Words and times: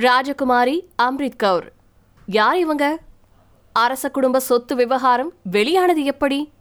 ராஜகுமாரி 0.00 0.86
அம்ரித் 1.02 1.36
கவுர். 1.36 1.72
யார் 2.26 2.58
இவங்க? 2.58 2.98
அரச 3.72 4.10
குடும்ப 4.10 4.40
சொத்து 4.40 4.76
விவகாரம் 4.76 5.32
வெளியானது 5.50 6.04
எப்படி? 6.04 6.52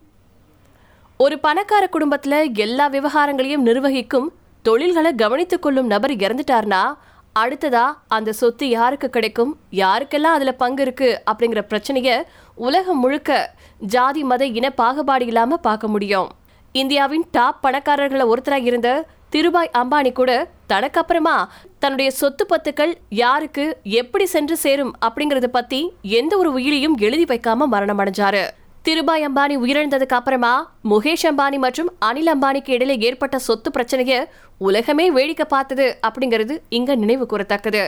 ஒரு 1.17 1.39
பணக்கார 1.39 1.87
குடும்பத்தில் 1.87 2.53
எல்லா 2.53 2.87
விவகாரங்களையும் 2.87 3.61
நிர்வகிக்கும் 3.61 4.27
தொழில்களை 4.61 5.15
கவனித்துக் 5.15 5.61
கொள்ளும் 5.61 5.85
நபர் 5.85 6.11
இறந்துட்டார்னா 6.11 6.97
அடுத்ததா 7.39 7.93
அந்த 8.07 8.33
சொத்து 8.33 8.69
யாருக்கு 8.69 9.09
கிடைக்கும் 9.09 9.57
யாருக்கெல்லாம் 9.71 10.37
அதில் 10.37 10.55
பங்கு 10.55 10.81
இருக்கு 10.81 11.21
அப்படிங்கிற 11.31 11.61
பிரச்சனையை 11.61 12.23
உலகம் 12.55 12.99
முழுக்க 12.99 13.55
ஜாதி 13.79 14.23
மத 14.23 14.45
இன 14.45 14.69
பாகுபாடு 14.69 15.25
இல்லாமல் 15.25 15.59
பார்க்க 15.59 15.87
முடியும். 15.87 16.31
இந்தியாவின் 16.79 17.23
டாப் 17.31 17.59
பணக்காரர்களை 17.65 18.23
ஒருத்தராக 18.31 18.69
இருந்த 18.69 18.89
திருபாய் 19.31 19.69
அம்பானி 19.81 20.11
கூட 20.13 20.31
தனக்கு 20.67 20.99
அப்புறமா 20.99 21.35
தன்னுடைய 21.79 22.11
சொத்து 22.11 22.43
பத்துக்கள் 22.49 22.93
யாருக்கு 23.09 23.65
எப்படி 23.83 24.25
சென்று 24.25 24.55
சேரும் 24.57 24.91
அப்படிங்கறத 25.05 25.47
பத்தி 25.47 25.79
எந்த 26.01 26.37
ஒரு 26.37 26.49
உயிரையும் 26.53 26.95
எழுதி 26.97 27.23
வைக்காம 27.23 27.67
மரணம் 27.73 27.99
அடைஞ்சாரு. 27.99 28.43
திருபாய் 28.85 29.25
அம்பானி 29.27 29.55
உயிரிழந்ததுக்கு 29.63 30.17
அப்புறமா 30.19 30.53
முகேஷ் 30.89 31.25
அம்பானி 31.29 31.59
மற்றும் 31.65 31.91
அனில் 32.05 32.31
அம்பானிக்கு 32.33 32.73
இடையில 32.77 32.97
ஏற்பட்ட 33.09 33.39
சொத்து 33.39 33.71
பிரச்சனைய 33.77 34.17
உலகமே 34.57 35.05
வேடிக்கை 35.11 35.45
பார்த்தது 35.49 35.87
அப்படிங்கிறது 36.07 36.57
இங்க 36.79 36.95
நினைவு 36.95 37.27
கூறத்தக்கது. 37.31 37.85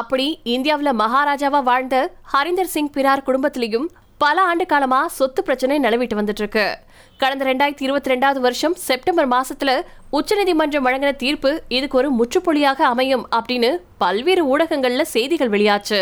அப்படி 0.00 0.28
இந்தியாவில் 0.56 0.98
மகாராஜாவா 0.98 1.62
வாழ்ந்த 1.62 1.96
ஹரிந்தர் 2.32 2.74
சிங் 2.74 2.92
பிரார் 2.96 3.26
குடும்பத்திலையும் 3.26 3.88
பல 4.18 4.42
ஆண்டு 4.42 4.66
காலமா 4.66 5.06
சொத்து 5.06 5.42
பிரச்சனை 5.42 5.74
நிலவிட்டு 5.78 6.14
வந்துட்டு 6.18 6.42
இருக்கு 6.42 6.78
கடந்த 7.16 7.44
ரெண்டாயிரத்தி 7.44 7.84
இருபத்தி 7.86 8.10
ரெண்டாவது 8.10 8.40
வருஷம் 8.40 8.74
செப்டம்பர் 8.74 9.28
மாசத்துல 9.28 9.70
உச்சநீதிமன்றம் 10.10 10.86
வழங்கின 10.86 11.16
தீர்ப்பு 11.16 11.62
இதுக்கு 11.68 11.96
ஒரு 11.96 12.08
முற்றுப்புள்ளியாக 12.18 12.80
அமையும் 12.82 13.28
அப்படின்னு 13.38 13.70
பல்வேறு 13.98 14.42
ஊடகங்கள்ல 14.52 15.00
செய்திகள் 15.00 15.48
வெளியாச்சு. 15.48 16.00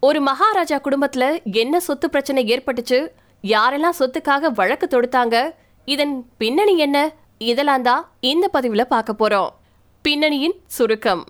ஒரு 0.00 0.20
மகாராஜா 0.20 0.78
குடும்பத்துல 0.78 1.42
என்ன 1.44 1.80
சொத்து 1.80 2.10
பிரச்சனை 2.10 2.44
ஏற்பட்டுச்சு 2.54 2.98
யாரெல்லாம் 3.42 3.98
சொத்துக்காக 3.98 4.50
வழக்கு 4.50 4.88
தொடுத்தாங்க 4.90 5.36
இதன் 5.84 6.14
பின்னணி 6.38 6.76
என்ன 6.78 6.98
இதெல்லாம் 7.38 7.82
தான் 7.82 8.04
இந்த 8.20 8.50
பதிவுல 8.52 8.84
பார்க்க 8.84 9.20
போறோம். 9.22 9.50
பின்னணியின் 10.04 10.56
சுருக்கம். 10.66 11.24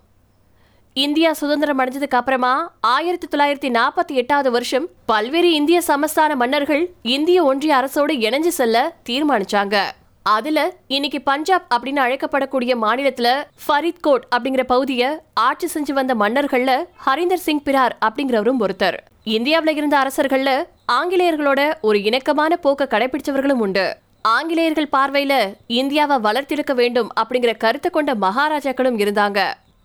இந்தியா 0.99 1.33
சுதந்திரம் 1.33 1.79
அடைஞ்சதுக்கு 1.79 2.17
அப்புறமா 2.19 2.73
ஆயிரத்தி 2.81 3.27
தொள்ளாயிரத்தி 3.27 3.73
நாற்பத்தி 3.73 4.13
எட்டாவது 4.13 4.51
வருஷம் 4.51 4.89
பல்வேறு 5.07 5.53
இந்திய 5.53 5.83
சமஸ்தான 5.87 6.35
மன்னர்கள் 6.35 6.91
இந்திய 7.03 7.45
ஒன்றிய 7.45 7.77
அரசோடு 7.77 8.13
இணைஞ்சு 8.27 8.49
செல்ல 8.49 8.97
தீர்மானிச்சாங்க. 9.09 9.77
அதுல 10.23 10.75
இன்னைக்கு 10.87 11.23
பஞ்சாப் 11.23 11.67
அப்படின்னு 11.75 12.01
அழைக்கப்படக்கூடிய 12.05 12.77
மாநிலத்துல 12.83 13.45
ஃபரீத்கோட் 13.67 14.25
அப்படிங்கிற 14.37 14.63
பகுதிய 14.63 15.21
ஆட்சி 15.35 15.69
செஞ்சு 15.75 15.93
வந்த 15.93 16.15
மன்னர்கள்ல 16.15 16.85
ஹரிந்தர் 17.07 17.45
சிங் 17.47 17.63
பிரார் 17.63 17.97
அப்படிங்கிறவரும் 18.05 18.61
ஒருத்தர். 18.61 18.99
இந்தியாவில் 19.25 19.77
இருந்த 19.77 19.99
அரசர்கள்ல 19.99 20.65
ஆங்கிலேயர்களோட 20.93 21.81
ஒரு 21.81 22.03
இணக்கமான 22.03 22.57
போக்க 22.57 22.89
கடைபிடிச்சவர்களும் 22.91 23.63
உண்டு. 23.67 23.97
ஆங்கிலேயர்கள் 24.23 24.89
பார்வையில 24.93 25.55
இந்தியாவை 25.67 26.17
வளர்த்தெடுக்க 26.17 26.75
வேண்டும் 26.75 27.13
அப்படிங்கிற 27.21 27.57
கருத்தை 27.57 27.91
கொண்ட 27.91 28.15
மகாராஜாக்களும் 28.15 28.99
இருந்தாங்க. 28.99 29.41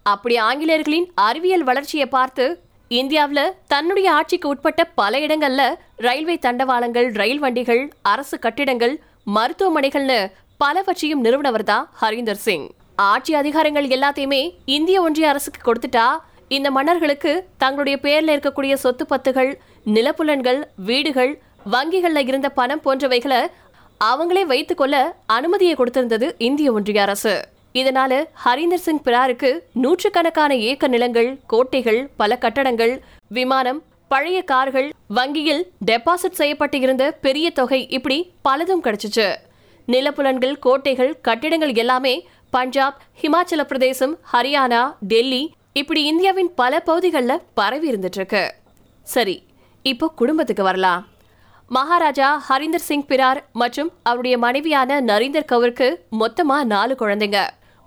அப்படி 0.06 0.38
ஆங்கிலேயர்களின் 0.40 1.08
அறிவியல் 1.22 1.64
வளர்ச்சியை 1.64 2.06
பார்த்து 2.06 2.46
இந்தியாவில் 2.92 3.54
தன்னுடைய 3.68 4.12
ஆட்சிக்கு 4.12 4.48
உட்பட்ட 4.48 4.84
பல 4.84 5.20
இடங்கள்ல 5.20 5.62
ரயில்வே 5.96 6.36
தண்டவாளங்கள் 6.36 7.08
ரயில் 7.14 7.40
வண்டிகள் 7.40 7.92
அரசு 8.02 8.40
கட்டிடங்கள் 8.40 8.96
மருத்துவமனைகள்னு 9.36 10.20
பலவற்றையும் 10.58 11.22
நிறுவனவர் 11.22 11.64
தான் 11.64 11.90
ஹரீந்தர் 12.02 12.42
சிங். 12.42 12.66
ஆட்சி 12.96 13.36
அதிகாரங்கள் 13.36 13.88
எல்லாத்தையுமே 13.88 14.42
இந்திய 14.66 15.02
ஒன்றிய 15.02 15.30
அரசுக்கு 15.30 15.62
கொடுத்துட்டா 15.62 16.08
இந்த 16.48 16.72
மன்னர்களுக்கு 16.72 17.32
தங்களுடைய 17.58 17.98
பேர்ல 18.04 18.34
இருக்கக்கூடிய 18.36 18.74
சொத்து 18.74 19.06
பத்துகள் 19.10 19.52
நிலப்புலன்கள் 19.86 20.60
வீடுகள் 20.86 21.32
வங்கிகள்ல 21.72 22.22
இருந்த 22.28 22.50
பணம் 22.50 22.84
போன்றவைகளை 22.86 23.42
அவங்களே 24.02 24.42
வைத்துக்கொள்ள 24.42 24.96
அனுமதியை 25.26 25.76
கொடுத்திருந்தது 25.76 26.32
இந்திய 26.38 26.72
ஒன்றிய 26.72 27.02
அரசு. 27.02 27.34
இதனால 27.80 28.14
ஹரீந்தர் 28.44 28.84
சிங் 28.86 29.04
பிராருக்கு 29.06 29.50
நூற்றுக்கணக்கான 29.84 30.52
ஏக்க 30.70 30.88
நிலங்கள் 30.94 31.30
கோட்டைகள் 31.52 32.00
பல 32.22 32.38
கட்டடங்கள் 32.44 32.94
விமானம் 33.38 33.80
பழைய 34.12 34.40
கார்கள் 34.52 34.90
வங்கியில் 35.18 35.62
டெபாசிட் 35.90 36.40
செய்யப்பட்டு 36.40 36.80
இருந்த 36.86 37.04
பெரிய 37.26 37.48
தொகை 37.60 37.80
இப்படி 37.98 38.18
பலதும் 38.48 38.84
கிடைச்சிச்சு. 38.86 39.28
நிலப்புலன்கள் 39.88 40.56
கோட்டைகள் 40.66 41.14
கட்டிடங்கள் 41.28 41.74
எல்லாமே 41.84 42.16
பஞ்சாப் 42.56 42.98
ஹிமாச்சல 43.22 43.62
பிரதேசம் 43.70 44.16
ஹரியானா 44.32 44.82
டெல்லி 45.12 45.44
இப்படி 45.82 46.02
இந்தியாவின் 46.12 46.52
பல 46.62 46.82
பகுதிகளில் 46.90 47.44
பரவி 47.60 47.88
இருந்துட்டு 47.92 48.20
இருக்கு 48.20 48.44
சரி 49.08 49.38
இப்போ 49.86 50.08
குடும்பத்துக்கு 50.20 50.64
வரலாம். 50.64 51.02
மகாராஜா 51.72 52.30
ஹரிந்தர் 52.48 52.88
சிங் 52.88 53.08
பிரார் 53.10 53.40
மற்றும் 53.62 53.90
அவருடைய 54.10 54.36
மனைவியான 54.46 55.00
நரீந்தர் 55.10 55.50
கவுருக்கு 55.52 55.88
மொத்தமா 56.22 56.58
நாலு 56.74 56.96
குழந்தைங்க. 57.02 57.40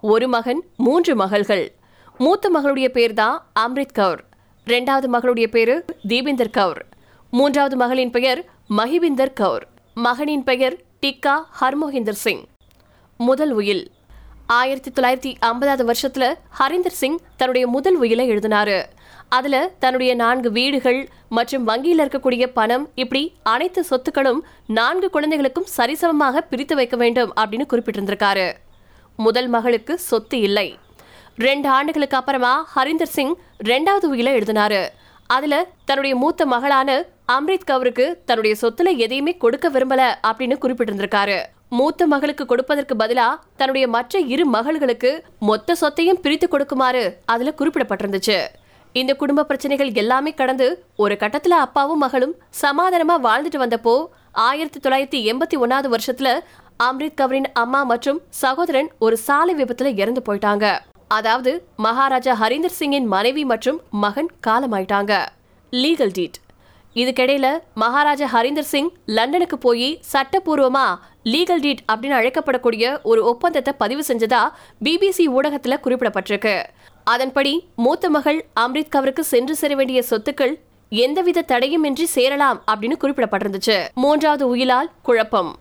ஒரு 0.06 0.28
மகன் 0.28 0.65
மூன்று 0.76 1.16
மகள்கள். 1.16 1.72
மூத்த 2.19 2.50
மகளுடைய 2.54 2.88
பேர் 2.88 3.12
தான் 3.12 3.47
அம்ரித் 3.60 3.92
கவுர். 3.94 4.25
ரெண்டாவது 4.66 5.04
மகளுடைய 5.12 5.47
பேரு 5.47 5.84
தீபிந்தர் 6.09 6.50
கவுர். 6.50 6.84
மூன்றாவது 7.31 7.76
மகளின் 7.76 8.10
பெயர் 8.10 8.44
மஹிபிந்தர் 8.76 9.32
கவுர். 9.32 9.66
மகனின் 9.94 10.44
பெயர் 10.44 10.76
டிக்கா 11.03 11.44
ஹர்மோஹிந்தர் 11.60 12.20
சிங். 12.25 12.44
முதல் 13.16 13.50
உயில். 13.50 13.91
ஆயிரத்தி 14.47 14.91
தொள்ளாயிரத்தி 14.91 15.34
ஐம்பதாவது 15.41 15.93
வருஷத்துல 15.93 16.34
ஹரிந்தர் 16.59 16.98
சிங் 17.00 17.19
தன்னுடைய 17.37 17.66
முதல் 17.66 17.94
உயிலை 17.94 18.31
எழுதினாரு. 18.31 18.84
அதுல 19.28 19.70
தன்னுடைய 19.78 20.14
நான்கு 20.14 20.53
வீடுகள் 20.53 21.09
மற்றும் 21.28 21.64
வங்கியில் 21.64 21.98
இருக்கக்கூடிய 21.98 22.47
பணம் 22.47 22.88
இப்படி 22.94 23.34
அனைத்து 23.43 23.84
சொத்துக்களும் 23.91 24.41
நான்கு 24.66 25.10
குழந்தைகளுக்கும் 25.10 25.66
சரிசமமாக 25.76 26.38
பிரித்து 26.50 26.75
வைக்க 26.75 26.97
வேண்டும் 26.97 27.32
அப்படின்னு 27.37 27.66
குறிப்பிட்டிருந்திருக்காரு. 27.70 28.53
முதல் 29.16 29.48
மகளுக்கு 29.48 29.98
சொத்து 29.98 30.41
இல்லை. 30.41 30.78
ரெண்டு 31.36 31.69
ஆண்டுகளுக்கு 31.69 32.16
அப்புறமா 32.16 32.69
ஹரிந்தர் 32.76 33.14
சிங் 33.16 33.34
ரெண்டாவது 33.64 34.06
உயில 34.12 34.30
எழுதினாரு. 34.38 34.88
அதுல 35.26 35.66
தன்னுடைய 35.84 36.16
மூத்த 36.16 36.47
மகளான 36.47 37.04
அம்ரித் 37.32 37.66
கவுருக்கு 37.66 38.16
தன்னுடைய 38.25 38.56
சொத்துல 38.62 38.97
எதையுமே 38.97 39.36
கொடுக்க 39.36 39.70
விரும்பல 39.70 40.14
அப்படின்னு 40.26 40.56
குறிப்பிட்டிருந்திருக்காரு. 40.60 41.42
மூத்த 41.69 42.06
மகளுக்கு 42.06 42.47
கொடுப்பதற்கு 42.47 42.94
பதிலா 42.94 43.28
தன்னுடைய 43.56 43.88
மற்ற 43.88 44.19
இரு 44.19 44.47
மகள்களுக்கு 44.47 45.25
மொத்த 45.38 45.75
சொத்தையும் 45.75 46.20
பிரித்து 46.20 46.48
கொடுக்குமாறு 46.48 47.19
அதுல 47.25 47.54
குறிப்பிடப்பட்டிருந்துச்சு. 47.58 48.46
இந்த 48.92 49.14
குடும்ப 49.14 49.44
பிரச்சனைகள் 49.44 49.92
எல்லாமே 49.92 50.34
கடந்து 50.34 50.84
ஒரு 50.96 51.16
கட்டத்துல 51.20 51.48
அப்பாவும் 51.48 51.98
மகளும் 51.98 52.34
சமாதானமா 52.60 53.14
வாழ்ந்துட்டு 53.22 53.56
வந்தப்போ 53.56 54.06
ஆயிரத்தி 54.32 54.78
தொள்ளாயிரத்தி 54.81 55.32
எண்பத்தி 55.32 55.56
ஒன்னாவது 55.60 55.94
வருஷத்துல 55.94 56.38
அம்ரித் 56.83 57.19
கவரின் 57.21 57.47
அம்மா 57.53 57.83
மற்றும் 57.83 58.21
சகோதரன் 58.29 58.91
ஒரு 58.99 59.17
சாலை 59.17 59.65
விபத்துல 59.65 59.97
இறந்து 59.97 60.23
போயிட்டாங்க. 60.27 60.79
அதாவது 61.09 61.67
மகாராஜா 61.77 62.33
ஹரீந்தர் 62.41 62.77
சிங்கின் 62.79 63.07
மனைவி 63.07 63.45
மற்றும் 63.45 63.81
மகன் 63.91 64.31
காலமாயிட்டாங்க. 64.47 65.27
லீகல் 65.71 66.11
டீட் 66.12 66.39
இதுக்கிடையில 66.95 67.59
மகாராஜா 67.75 68.27
ஹரீந்தர் 68.33 68.71
சிங் 68.73 68.91
லண்டனுக்கு 69.07 69.59
போய் 69.59 70.01
சட்டப்பூர்வமா 70.12 70.95
லீகல் 71.25 71.61
டீட் 71.61 71.83
அப்படின்னு 71.93 72.19
அழைக்கப்படக்கூடிய 72.21 73.03
ஒரு 73.03 73.25
ஒப்பந்தத்தை 73.25 73.75
பதிவு 73.79 74.05
செஞ்சதா 74.09 74.43
பிபிசி 74.85 75.27
ஊடகத்துல 75.37 75.77
குறிப்பிடப்பட்டிருக்கு. 75.85 76.62
அதன்படி 77.05 77.67
மூத்த 77.77 78.11
மகள் 78.11 78.47
அம்ரித் 78.61 78.89
கவருக்கு 78.89 79.25
சென்று 79.25 79.56
சேர 79.56 79.75
வேண்டிய 79.75 80.03
சொத்துக்கள் 80.11 80.55
எந்தவித 80.89 81.45
தடையுமின்றி 81.49 82.03
சேரலாம் 82.03 82.62
அப்படின்னு 82.73 82.95
குறிப்பிடப்பட்டிருந்துச்சு. 83.01 83.87
மூன்றாவது 83.95 84.56
உயிலால் 84.56 84.91
குழப்பம். 85.03 85.56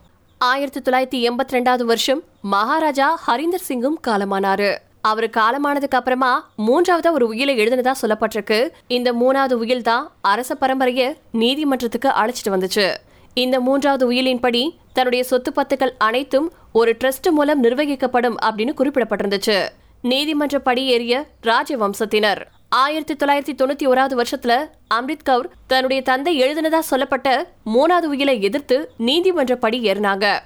ஆயிரத்தி 0.45 0.79
தொள்ளாயிரத்தி 0.79 1.29
எண்பத்தி 1.29 1.51
ரெண்டாவது 1.51 1.83
வருஷம் 1.83 2.21
மகாராஜா 2.41 3.21
ஹரீந்தர் 3.27 3.65
சிங்கும் 3.67 3.97
காலமானாரு. 4.07 4.77
அவர் 5.01 5.29
காலமானதுக்கு 5.29 5.99
அப்புறமா 5.99 6.49
மூன்றாவது 6.55 7.13
ஒரு 7.13 7.27
உயிலை 7.27 7.57
எழுதுனதா 7.57 7.91
சொல்லப்பட்டிருக்கு. 8.01 8.69
இந்த 8.87 9.13
மூணாவது 9.13 9.53
உயில் 9.53 9.81
தான் 9.81 10.11
அரச 10.21 10.57
பரம்பரைய 10.61 11.17
நீதிமன்றத்துக்கு 11.31 12.09
அழைச்சிட்டு 12.09 12.49
வந்துச்சு. 12.49 12.95
இந்த 13.33 13.59
மூன்றாவது 13.59 14.11
உயிலின்படி 14.11 14.75
தன்னுடைய 14.93 15.23
சொத்து 15.23 15.51
பத்துக்கள் 15.55 15.93
அனைத்தும் 15.97 16.51
ஒரு 16.71 16.95
ட்ரஸ்ட் 17.03 17.31
மூலம் 17.31 17.63
நிர்வகிக்கப்படும் 17.63 18.35
அப்படின்னு 18.43 18.73
குறிப்பிடப்பட்டிருந்துச்சு. 18.77 19.67
நீதிமன்ற 20.01 20.61
ஏறிய 20.75 21.25
ராஜவம்சத்தினர். 21.43 22.41
ஆயிரத்தி 22.81 23.13
தொள்ளாயிரத்தி 23.13 23.53
தொண்ணூத்தி 23.59 23.85
ஓராவது 23.87 24.21
வருஷத்துல 24.21 24.53
அம்ரித் 24.93 25.23
கவுர் 25.23 25.49
தன்னுடைய 25.67 26.03
தந்தை 26.03 26.41
எழுதினதா 26.43 26.79
சொல்லப்பட்ட 26.79 27.47
மூணாவது 27.65 28.01
உயிலை 28.01 28.41
எதிர்த்து 28.41 28.91
நீதிமன்ற 28.97 29.55
படி 29.55 29.79
ஏறினாங்க. 29.91 30.39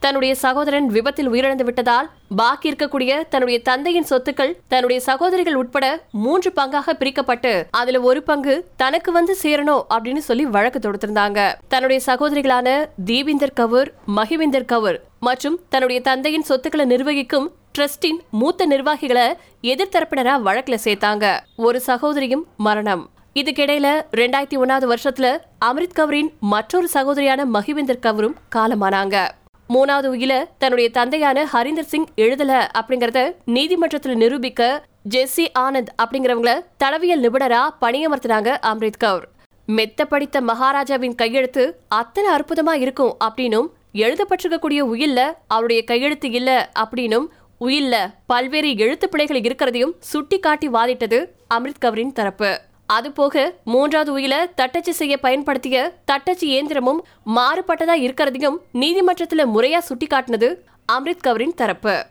தன்னுடைய 0.00 0.34
சகோதரன் 0.34 0.86
விபத்தில் 0.86 1.30
உயிரிழந்து 1.30 1.64
விட்டதால் 1.64 2.10
பாக்கி 2.36 2.70
இருக்கக்கூடிய 2.70 3.28
தன்னுடைய 3.28 3.62
தந்தையின் 3.62 4.06
சொத்துக்கள் 4.10 4.52
தன்னுடைய 4.68 5.02
சகோதரிகள் 5.02 5.54
உட்பட 5.54 6.02
மூன்று 6.12 6.52
பங்காக 6.56 6.94
பிரிக்கப்பட்டு 6.98 7.64
அதுல 7.70 8.00
ஒரு 8.00 8.22
பங்கு 8.22 8.68
தனக்கு 8.76 9.12
வந்து 9.12 9.36
சேரணும் 9.42 9.82
அப்படின்னு 9.88 10.18
சொல்லி 10.18 10.44
வழக்கு 10.44 10.78
தொடுத்திருந்தாங்க. 10.78 11.54
தன்னுடைய 11.68 12.02
சகோதரிகளான 12.06 12.86
தீபிந்தர் 13.04 13.54
கவுர் 13.54 13.92
மகிவிந்தர் 14.16 14.64
கவுர் 14.64 15.00
மற்றும் 15.20 15.60
தன்னுடைய 15.68 16.00
தந்தையின் 16.00 16.42
சொத்துக்களை 16.42 16.86
நிர்வகிக்கும் 16.86 17.48
ட்ரஸ்டின் 17.78 18.18
மூத்த 18.30 18.66
நிர்வாகிகளை 18.66 19.32
எதிர்த்தரப்பினரா 19.62 20.34
வழக்குல 20.46 20.78
சேர்த்தாங்க. 20.84 21.40
ஒரு 21.56 21.80
சகோதரியும் 21.80 22.46
மரணம். 22.56 23.10
இதுக்கிடையில 23.34 24.02
ரெண்டாயிரத்தி 24.12 24.56
ஒன்னாவது 24.62 24.94
வருஷத்துல 24.94 25.38
அமிர்த் 25.64 25.96
கவரின் 25.96 26.30
மற்றொரு 26.40 26.88
சகோதரியான 26.94 27.44
மஹிவிந்தர் 27.54 27.98
கவரும் 27.98 28.36
காலமானாங்க. 28.54 29.28
மூணாவது 29.68 30.08
உயில 30.14 30.44
தன்னுடைய 30.58 30.90
தந்தையான 30.90 31.44
ஹரிந்தர் 31.52 31.90
சிங் 31.92 32.06
எழுதல 32.16 32.68
அப்படிங்கறத 32.78 33.34
நீதிமன்றத்துல 33.46 34.14
நிரூபிக்க 34.14 34.84
ஜெஸ்ஸி 35.14 35.46
ஆனந்த் 35.58 35.92
அப்படிங்கிறவங்கள 36.02 36.60
தடவியல் 36.84 37.22
நிபுணரா 37.26 37.62
பணியமர்த்தினாங்க 37.80 38.56
அம்ரித் 38.66 38.98
கவுர். 38.98 39.28
மெத்த 39.66 40.04
படித்த 40.04 40.40
மகாராஜாவின் 40.40 41.14
கையெழுத்து 41.14 41.80
அத்தனை 41.88 42.30
அற்புதமா 42.34 42.72
இருக்கும் 42.72 43.16
அப்படின்னும் 43.24 43.66
எழுதப்பட்டிருக்கக்கூடிய 43.92 44.80
உயில்ல 44.92 45.32
அவருடைய 45.46 45.84
கையெழுத்து 45.84 46.30
இல்ல 46.30 46.70
அப்படின்னும் 46.78 47.26
உயில்ல 47.60 48.14
பல்வேறு 48.26 48.76
எழுத்து 48.76 49.08
பிழைகள் 49.08 49.40
இருக்கிறதையும் 49.40 49.92
சுட்டி 50.00 50.38
காட்டி 50.38 50.68
வாதிட்டது 50.68 51.26
அமிர்த் 51.54 51.80
கவரின் 51.80 52.12
தரப்பு. 52.12 52.60
அதுபோக 52.92 53.54
மூன்றாவது 53.64 54.18
உயில 54.18 54.34
தட்டச்சு 54.54 54.94
செய்ய 54.94 55.18
பயன்படுத்திய 55.18 55.94
தட்டச்சு 56.04 56.48
இயந்திரமும் 56.48 56.98
மாறுபட்டதா 57.26 57.94
இருக்கிறதையும் 58.06 58.56
நீதிமன்றத்துல 58.74 59.44
முறையா 59.54 59.78
சுட்டிக்காட்டினது 59.88 60.54
அம்ரித் 60.92 61.26
கவரின் 61.26 61.54
தரப்பு. 61.54 62.06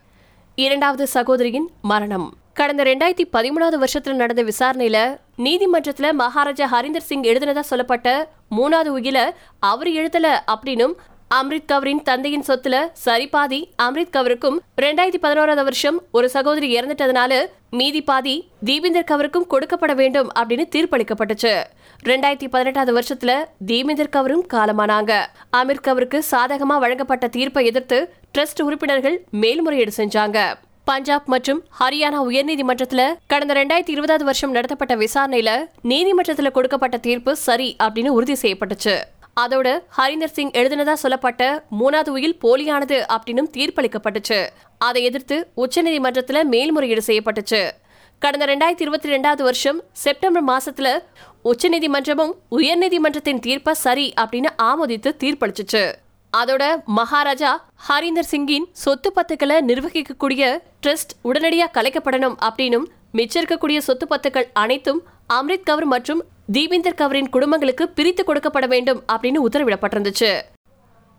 இரண்டாவது 0.54 1.06
சகோதரியின் 1.06 1.70
மரணம். 1.82 2.34
கடந்த 2.54 2.82
ரெண்டாயிரத்தி 2.82 3.24
பதிமூணாவது 3.32 3.84
வருஷத்துல 3.84 4.12
நடந்த 4.12 4.42
விசாரணையில 4.42 5.18
நீதிமன்றத்துல 5.38 6.12
மகாராஜா 6.12 6.66
ஹரிந்தர் 6.72 7.06
சிங் 7.08 7.22
எழுதினதா 7.22 7.60
சொல்லப்பட்ட 7.60 8.30
மூணாவது 8.56 8.90
உயில 8.98 9.30
அவர் 9.58 9.86
எழுதல 9.86 10.38
அப்படின்னும் 10.46 10.92
அம்ரித் 11.34 11.68
கவரின் 11.72 12.02
தந்தையின் 12.02 12.44
சொத்துல 12.46 12.76
சரிபாதி 13.04 13.58
அம்ரித் 13.82 14.10
கவருக்கும் 14.10 14.56
ரெண்டாயிரத்தி 14.82 15.18
பதினோராவது 15.24 15.62
வருஷம் 15.62 16.02
ஒரு 16.12 16.30
சகோதரி 16.30 16.68
இறந்துட்டதுனால 16.76 17.32
மீதி 17.70 18.02
பாதி 18.02 18.48
தீபிந்தர் 18.64 19.04
கவருக்கும் 19.04 19.46
கொடுக்கப்பட 19.50 19.94
வேண்டும் 19.94 20.28
அப்படின்னு 20.38 20.64
தீர்ப்பளிக்கப்பட்டுச்சு. 20.74 21.52
ரெண்டாயிரத்தி 22.04 22.48
பதினெட்டாவது 22.48 22.94
வருஷத்துல 22.96 23.36
தீபிந்தர் 23.66 24.08
கவரும் 24.08 24.44
காலமானாங்க. 24.54 25.12
அமீர் 25.56 25.80
கவருக்கு 25.80 26.24
சாதகமா 26.30 26.78
வழங்கப்பட்ட 26.78 27.28
தீர்ப்பை 27.28 27.66
எதிர்த்து 27.66 28.12
ட்ரஸ்ட் 28.38 28.62
உறுப்பினர்கள் 28.62 29.24
மேல்முறையீடு 29.30 29.92
செஞ்சாங்க. 29.96 30.38
பஞ்சாப் 30.84 31.26
மற்றும் 31.26 31.62
ஹரியானா 31.80 32.20
உயர்நீதிமன்றத்துல 32.30 33.02
கடந்த 33.26 33.54
ரெண்டாயிரத்தி 33.54 33.94
இருபதாவது 33.96 34.24
வருஷம் 34.24 34.50
நடத்தப்பட்ட 34.50 34.96
விசாரணையில 34.96 35.50
நீதிமன்றத்துல 35.84 36.50
கொடுக்கப்பட்ட 36.50 36.96
தீர்ப்பு 36.96 37.36
சரி 37.36 37.76
அப்படின்னு 37.82 38.16
உறுதி 38.18 38.36
செய்யப்பட்டுச்சு. 38.42 38.96
அதோட 39.36 39.78
ஹரிந்தர் 39.98 40.36
சிங் 40.36 40.50
எழுதினதா 40.50 40.92
சொல்லப்பட்ட 40.92 41.64
மூணாவது 41.80 42.08
உயில் 42.08 42.38
போலியானது 42.42 42.98
அப்படின்னு 43.14 43.44
தீர்ப்பளிக்கப்பட்டுச்சு. 43.56 44.48
அதை 44.78 45.02
எதிர்த்து 45.02 45.50
உச்சநீதிமன்றத்தில் 45.56 46.44
மேல்முறையீடு 46.44 47.02
செய்யப்பட்டுச்சு. 47.06 47.70
கடந்த 48.18 48.46
ரெண்டாயிரத்தி 48.46 48.80
இருபத்தி 48.80 49.08
ரெண்டாவது 49.10 49.42
வருஷம் 49.42 49.82
செப்டம்பர் 49.92 50.44
மாசத்துல 50.44 50.88
உச்சநீதிமன்றமும் 51.44 52.32
உயர்நீதிமன்றத்தின் 52.50 53.38
தீர்ப்பை 53.38 53.74
சரி 53.74 54.12
அப்படின்னு 54.20 54.50
ஆமோதித்து 54.62 55.10
தீர்ப்பளிச்சுச்சு. 55.22 55.92
அதோட 56.36 56.64
மகாராஜா 56.84 57.52
ஹரிந்தர் 57.88 58.30
சிங்கின் 58.32 58.66
சொத்து 58.72 59.12
பத்துக்களை 59.16 59.56
நிர்வகிக்கக்கூடிய 59.70 60.58
ட்ரஸ்ட் 60.86 61.14
உடனடியாக 61.22 61.82
கலைக்கப்படணும் 61.82 62.36
அப்படின்னும் 62.48 62.86
மிச்சம் 63.12 63.44
இருக்கக்கூடிய 63.44 63.78
சொத்து 63.78 64.06
பத்துக்கள் 64.10 64.48
அனைத்தும் 64.52 65.02
அம்ரித் 65.34 65.64
கவர் 65.64 65.84
மற்றும் 65.84 66.22
தீபிந்தர் 66.52 66.98
கவரின் 66.98 67.28
குடும்பங்களுக்கு 67.28 67.88
பிரித்து 67.88 68.24
கொடுக்கப்பட 68.26 68.68
வேண்டும் 68.68 69.02
அப்படின்னு 69.12 69.38
உத்தரவிடப்பட்டிருந்துச்சு. 69.48 70.40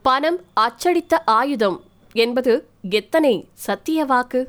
பணம் 0.01 0.39
அச்சடித்த 0.54 1.24
ஆயுதம் 1.25 1.81
என்பது 2.13 2.68
எத்தனை 2.89 3.48
சத்திய 3.54 4.06
வாக்கு? 4.06 4.48